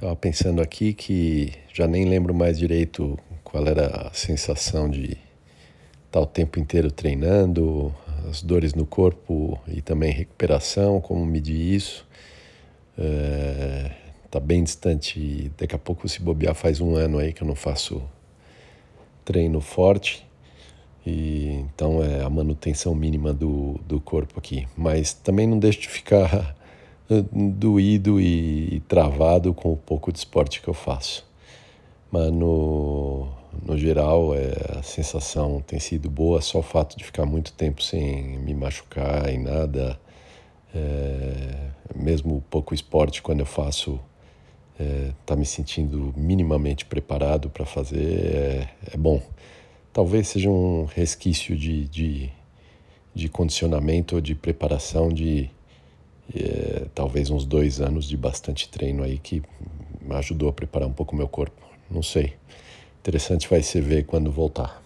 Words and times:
Estava 0.00 0.16
pensando 0.16 0.62
aqui 0.62 0.94
que 0.94 1.52
já 1.74 1.86
nem 1.86 2.06
lembro 2.06 2.32
mais 2.32 2.58
direito 2.58 3.18
qual 3.44 3.66
era 3.66 4.08
a 4.08 4.14
sensação 4.14 4.88
de 4.88 5.18
estar 6.06 6.20
o 6.20 6.24
tempo 6.24 6.58
inteiro 6.58 6.90
treinando, 6.90 7.94
as 8.26 8.40
dores 8.40 8.72
no 8.72 8.86
corpo 8.86 9.60
e 9.68 9.82
também 9.82 10.10
recuperação, 10.10 11.02
como 11.02 11.26
medir 11.26 11.74
isso. 11.74 12.08
É, 12.96 13.90
bem 14.42 14.64
distante, 14.64 15.52
daqui 15.58 15.74
a 15.74 15.78
pouco 15.78 16.08
se 16.08 16.22
bobear 16.22 16.54
faz 16.54 16.80
um 16.80 16.96
ano 16.96 17.18
aí 17.18 17.34
que 17.34 17.42
eu 17.42 17.46
não 17.46 17.54
faço 17.54 18.02
treino 19.22 19.60
forte. 19.60 20.26
E, 21.06 21.62
então 21.74 22.02
é 22.02 22.24
a 22.24 22.30
manutenção 22.30 22.94
mínima 22.94 23.34
do, 23.34 23.78
do 23.86 24.00
corpo 24.00 24.38
aqui. 24.38 24.66
Mas 24.74 25.12
também 25.12 25.46
não 25.46 25.58
deixo 25.58 25.80
de 25.80 25.90
ficar 25.90 26.56
doído 27.32 28.20
e 28.20 28.80
travado 28.86 29.52
com 29.52 29.72
o 29.72 29.76
pouco 29.76 30.12
de 30.12 30.18
esporte 30.18 30.62
que 30.62 30.68
eu 30.68 30.74
faço. 30.74 31.28
Mas 32.10 32.30
no, 32.32 33.28
no 33.62 33.76
geral 33.76 34.34
é, 34.34 34.78
a 34.78 34.82
sensação 34.82 35.60
tem 35.60 35.78
sido 35.78 36.08
boa, 36.08 36.40
só 36.40 36.58
o 36.58 36.62
fato 36.62 36.96
de 36.96 37.04
ficar 37.04 37.26
muito 37.26 37.52
tempo 37.52 37.82
sem 37.82 38.38
me 38.38 38.54
machucar 38.54 39.28
em 39.28 39.38
nada, 39.38 39.98
é, 40.74 41.70
mesmo 41.94 42.42
pouco 42.48 42.74
esporte 42.74 43.22
quando 43.22 43.40
eu 43.40 43.46
faço, 43.46 44.00
é, 44.78 45.12
tá 45.26 45.36
me 45.36 45.44
sentindo 45.44 46.12
minimamente 46.16 46.84
preparado 46.84 47.50
para 47.50 47.66
fazer, 47.66 48.34
é, 48.34 48.68
é, 48.92 48.96
bom. 48.96 49.20
Talvez 49.92 50.28
seja 50.28 50.48
um 50.48 50.84
resquício 50.84 51.56
de, 51.56 51.86
de, 51.88 52.30
de 53.14 53.28
condicionamento 53.28 54.14
ou 54.14 54.20
de 54.20 54.34
preparação 54.34 55.08
de 55.08 55.50
é, 56.34 56.86
talvez 56.94 57.30
uns 57.30 57.44
dois 57.44 57.80
anos 57.80 58.08
de 58.08 58.16
bastante 58.16 58.68
treino 58.68 59.02
aí 59.02 59.18
que 59.18 59.42
ajudou 60.10 60.48
a 60.48 60.52
preparar 60.52 60.88
um 60.88 60.92
pouco 60.92 61.14
o 61.14 61.18
meu 61.18 61.28
corpo. 61.28 61.60
Não 61.90 62.02
sei. 62.02 62.34
Interessante 63.00 63.48
vai 63.48 63.62
ser 63.62 63.80
ver 63.80 64.04
quando 64.04 64.30
voltar. 64.30 64.79